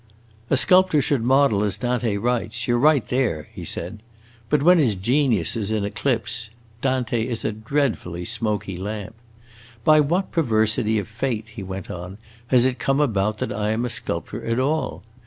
[0.49, 4.01] "A sculptor should model as Dante writes you 're right there," he said.
[4.49, 6.49] "But when his genius is in eclipse,
[6.81, 9.13] Dante is a dreadfully smoky lamp.
[9.83, 12.17] By what perversity of fate," he went on,
[12.47, 15.03] "has it come about that I am a sculptor at all?